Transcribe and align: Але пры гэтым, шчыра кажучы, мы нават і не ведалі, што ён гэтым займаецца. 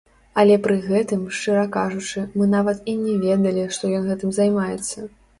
Але 0.41 0.53
пры 0.67 0.75
гэтым, 0.85 1.25
шчыра 1.39 1.65
кажучы, 1.75 2.23
мы 2.41 2.47
нават 2.53 2.79
і 2.93 2.95
не 3.01 3.13
ведалі, 3.25 3.67
што 3.75 3.91
ён 3.99 4.09
гэтым 4.13 4.33
займаецца. 4.39 5.05